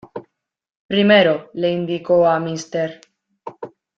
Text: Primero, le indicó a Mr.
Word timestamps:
Primero, 0.87 1.51
le 1.53 1.69
indicó 1.71 2.25
a 2.27 2.39
Mr. 2.39 3.01